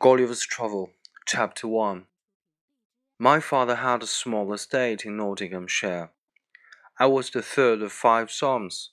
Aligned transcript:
Gulliver's 0.00 0.46
Travel, 0.46 0.92
Chapter 1.26 1.66
1 1.66 2.06
My 3.18 3.40
father 3.40 3.74
had 3.74 4.04
a 4.04 4.06
small 4.06 4.52
estate 4.52 5.04
in 5.04 5.16
Nottinghamshire. 5.16 6.10
I 7.00 7.06
was 7.06 7.30
the 7.30 7.42
third 7.42 7.82
of 7.82 7.90
five 7.90 8.30
sons. 8.30 8.90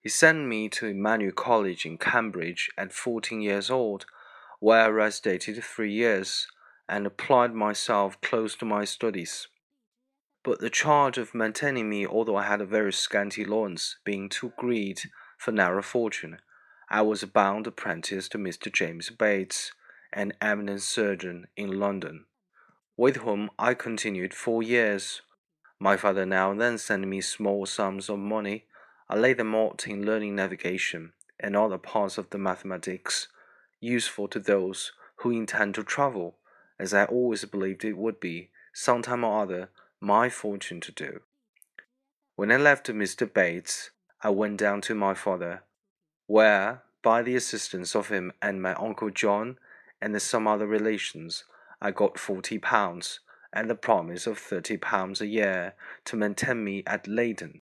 He 0.00 0.08
sent 0.08 0.46
me 0.46 0.68
to 0.68 0.86
Emmanuel 0.86 1.32
College 1.32 1.84
in 1.84 1.98
Cambridge 1.98 2.70
at 2.78 2.92
fourteen 2.92 3.40
years 3.40 3.68
old, 3.68 4.06
where 4.60 4.82
I 4.82 4.86
resided 4.86 5.64
three 5.64 5.92
years 5.92 6.46
and 6.88 7.04
applied 7.04 7.52
myself 7.52 8.20
close 8.20 8.54
to 8.56 8.64
my 8.64 8.84
studies. 8.84 9.48
But 10.44 10.60
the 10.60 10.70
charge 10.70 11.18
of 11.18 11.34
maintaining 11.34 11.90
me, 11.90 12.06
although 12.06 12.36
I 12.36 12.44
had 12.44 12.60
a 12.60 12.66
very 12.66 12.92
scanty 12.92 13.42
allowance, 13.42 13.96
being 14.04 14.28
too 14.28 14.52
great 14.56 15.08
for 15.36 15.50
narrow 15.50 15.82
fortune, 15.82 16.38
I 16.88 17.02
was 17.02 17.24
a 17.24 17.26
bound 17.26 17.66
apprentice 17.66 18.28
to 18.28 18.38
Mr. 18.38 18.72
James 18.72 19.10
Bates 19.10 19.72
an 20.12 20.32
eminent 20.40 20.82
surgeon 20.82 21.46
in 21.56 21.78
London, 21.78 22.24
with 22.96 23.16
whom 23.16 23.50
I 23.58 23.74
continued 23.74 24.34
four 24.34 24.62
years. 24.62 25.22
My 25.78 25.96
father 25.96 26.26
now 26.26 26.50
and 26.50 26.60
then 26.60 26.78
sent 26.78 27.06
me 27.06 27.20
small 27.20 27.66
sums 27.66 28.08
of 28.08 28.18
money. 28.18 28.64
I 29.08 29.16
laid 29.16 29.36
them 29.36 29.54
out 29.54 29.86
in 29.86 30.04
learning 30.04 30.34
navigation 30.34 31.12
and 31.40 31.56
other 31.56 31.78
parts 31.78 32.18
of 32.18 32.30
the 32.30 32.38
mathematics, 32.38 33.28
useful 33.80 34.28
to 34.28 34.40
those 34.40 34.92
who 35.16 35.30
intend 35.30 35.74
to 35.76 35.84
travel, 35.84 36.36
as 36.78 36.92
I 36.94 37.04
always 37.04 37.44
believed 37.44 37.84
it 37.84 37.96
would 37.96 38.20
be, 38.20 38.50
some 38.72 39.02
time 39.02 39.24
or 39.24 39.42
other, 39.42 39.70
my 40.00 40.28
fortune 40.28 40.80
to 40.80 40.92
do. 40.92 41.20
When 42.36 42.52
I 42.52 42.56
left 42.56 42.86
Mr. 42.86 43.32
Bates, 43.32 43.90
I 44.22 44.30
went 44.30 44.58
down 44.58 44.80
to 44.82 44.94
my 44.94 45.14
father, 45.14 45.62
where, 46.26 46.82
by 47.02 47.22
the 47.22 47.36
assistance 47.36 47.94
of 47.94 48.08
him 48.08 48.32
and 48.42 48.62
my 48.62 48.74
uncle 48.74 49.10
John, 49.10 49.58
and 50.00 50.20
some 50.20 50.46
other 50.46 50.66
relations, 50.66 51.44
I 51.80 51.90
got 51.90 52.18
forty 52.18 52.58
pounds 52.58 53.20
and 53.52 53.68
the 53.70 53.74
promise 53.74 54.26
of 54.26 54.38
thirty 54.38 54.76
pounds 54.76 55.20
a 55.20 55.26
year 55.26 55.74
to 56.04 56.16
maintain 56.16 56.64
me 56.64 56.82
at 56.86 57.06
Leyden. 57.06 57.62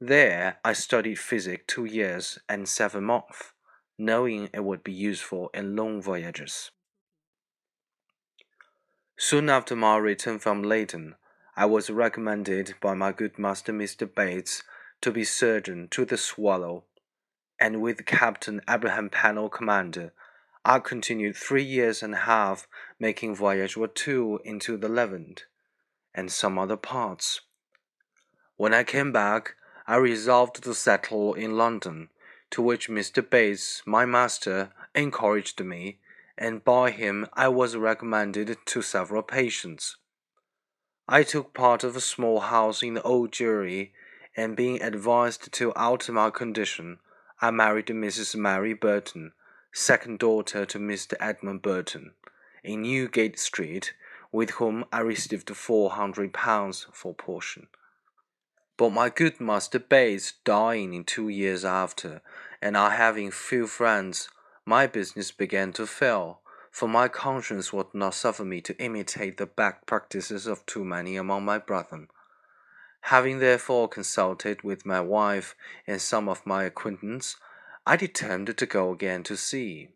There 0.00 0.58
I 0.64 0.72
studied 0.72 1.18
physic 1.18 1.66
two 1.66 1.84
years 1.84 2.38
and 2.48 2.68
seven 2.68 3.04
months, 3.04 3.52
knowing 3.98 4.48
it 4.52 4.64
would 4.64 4.82
be 4.82 4.92
useful 4.92 5.50
in 5.54 5.76
long 5.76 6.02
voyages. 6.02 6.70
Soon 9.16 9.48
after 9.48 9.76
my 9.76 9.96
return 9.98 10.38
from 10.40 10.62
Leyden, 10.62 11.14
I 11.54 11.66
was 11.66 11.90
recommended 11.90 12.74
by 12.80 12.94
my 12.94 13.12
good 13.12 13.38
master 13.38 13.72
Mr. 13.72 14.12
Bates 14.12 14.64
to 15.02 15.12
be 15.12 15.22
surgeon 15.22 15.86
to 15.90 16.04
the 16.04 16.16
Swallow, 16.16 16.84
and 17.60 17.80
with 17.80 18.06
Captain 18.06 18.60
Abraham 18.68 19.10
Pennell 19.10 19.48
commander, 19.48 20.12
I 20.64 20.78
continued 20.78 21.36
three 21.36 21.64
years 21.64 22.04
and 22.04 22.14
a 22.14 22.18
half 22.18 22.68
making 23.00 23.34
voyage 23.34 23.76
or 23.76 23.88
two 23.88 24.40
into 24.44 24.76
the 24.76 24.88
Levant 24.88 25.46
and 26.14 26.30
some 26.30 26.56
other 26.56 26.76
parts. 26.76 27.40
When 28.56 28.72
I 28.72 28.84
came 28.84 29.10
back, 29.10 29.56
I 29.88 29.96
resolved 29.96 30.62
to 30.62 30.72
settle 30.72 31.34
in 31.34 31.56
London, 31.56 32.10
to 32.50 32.62
which 32.62 32.88
Mr. 32.88 33.28
Bates, 33.28 33.82
my 33.86 34.06
master, 34.06 34.72
encouraged 34.94 35.60
me, 35.64 35.98
and 36.38 36.62
by 36.62 36.92
him 36.92 37.26
I 37.32 37.48
was 37.48 37.76
recommended 37.76 38.56
to 38.64 38.82
several 38.82 39.22
patients. 39.22 39.96
I 41.08 41.24
took 41.24 41.54
part 41.54 41.82
of 41.82 41.96
a 41.96 42.00
small 42.00 42.38
house 42.38 42.84
in 42.84 42.94
the 42.94 43.02
Old 43.02 43.32
Jewry, 43.32 43.90
and 44.36 44.56
being 44.56 44.80
advised 44.80 45.52
to 45.54 45.72
alter 45.72 46.12
my 46.12 46.30
condition, 46.30 47.00
I 47.40 47.50
married 47.50 47.86
Mrs. 47.86 48.36
Mary 48.36 48.74
Burton 48.74 49.32
second 49.72 50.18
daughter 50.18 50.66
to 50.66 50.78
Mr. 50.78 51.14
Edmund 51.18 51.62
Burton, 51.62 52.12
in 52.62 52.82
Newgate 52.82 53.38
Street, 53.38 53.94
with 54.30 54.50
whom 54.52 54.84
I 54.92 55.00
received 55.00 55.48
four 55.56 55.90
hundred 55.90 56.34
pounds 56.34 56.86
for 56.92 57.14
portion. 57.14 57.68
But 58.76 58.90
my 58.90 59.08
good 59.08 59.40
Master 59.40 59.78
Bates 59.78 60.34
dying 60.44 60.92
in 60.92 61.04
two 61.04 61.28
years 61.28 61.64
after, 61.64 62.20
and 62.60 62.76
I 62.76 62.96
having 62.96 63.30
few 63.30 63.66
friends, 63.66 64.28
my 64.66 64.86
business 64.86 65.30
began 65.30 65.72
to 65.74 65.86
fail, 65.86 66.40
for 66.70 66.88
my 66.88 67.08
conscience 67.08 67.72
would 67.72 67.94
not 67.94 68.14
suffer 68.14 68.44
me 68.44 68.60
to 68.62 68.78
imitate 68.78 69.36
the 69.36 69.46
bad 69.46 69.76
practices 69.86 70.46
of 70.46 70.64
too 70.66 70.84
many 70.84 71.16
among 71.16 71.44
my 71.44 71.58
brethren. 71.58 72.08
Having 73.06 73.40
therefore 73.40 73.88
consulted 73.88 74.62
with 74.62 74.86
my 74.86 75.00
wife 75.00 75.54
and 75.86 76.00
some 76.00 76.28
of 76.28 76.46
my 76.46 76.64
acquaintance, 76.64 77.36
I 77.84 77.96
determined 77.96 78.56
to 78.56 78.66
go 78.66 78.92
again 78.92 79.24
to 79.24 79.36
sea. 79.36 79.88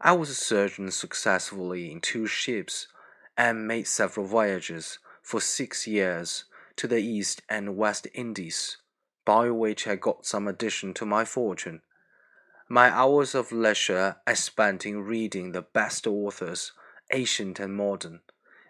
I 0.00 0.12
was 0.12 0.30
a 0.30 0.34
surgeon 0.34 0.90
successfully 0.90 1.92
in 1.92 2.00
two 2.00 2.26
ships, 2.26 2.88
and 3.36 3.68
made 3.68 3.86
several 3.86 4.26
voyages 4.26 4.98
for 5.22 5.40
six 5.40 5.86
years 5.86 6.44
to 6.76 6.88
the 6.88 7.00
East 7.00 7.42
and 7.48 7.76
West 7.76 8.08
Indies, 8.14 8.78
by 9.24 9.48
which 9.50 9.86
I 9.86 9.94
got 9.94 10.26
some 10.26 10.48
addition 10.48 10.92
to 10.94 11.06
my 11.06 11.24
fortune. 11.24 11.82
My 12.68 12.88
hours 12.90 13.34
of 13.34 13.52
leisure 13.52 14.16
I 14.26 14.34
spent 14.34 14.84
in 14.84 15.04
reading 15.04 15.52
the 15.52 15.62
best 15.62 16.06
authors, 16.06 16.72
ancient 17.12 17.60
and 17.60 17.76
modern, 17.76 18.22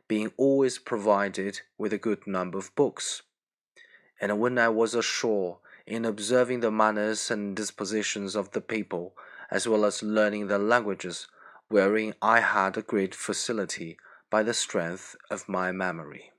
being 0.06 0.32
always 0.36 0.78
provided 0.78 1.62
with 1.78 1.92
a 1.94 1.98
good 1.98 2.26
number 2.26 2.58
of 2.58 2.74
books. 2.74 3.22
And 4.20 4.38
when 4.38 4.58
I 4.58 4.68
was 4.68 4.94
ashore, 4.94 5.60
in 5.86 6.04
observing 6.04 6.60
the 6.60 6.70
manners 6.70 7.30
and 7.30 7.56
dispositions 7.56 8.34
of 8.34 8.50
the 8.52 8.60
people, 8.60 9.16
as 9.50 9.66
well 9.68 9.84
as 9.84 10.02
learning 10.02 10.46
the 10.46 10.58
languages, 10.58 11.28
wherein 11.68 12.14
I 12.22 12.40
had 12.40 12.76
a 12.76 12.82
great 12.82 13.14
facility 13.14 13.98
by 14.30 14.42
the 14.42 14.54
strength 14.54 15.16
of 15.30 15.48
my 15.48 15.72
memory. 15.72 16.32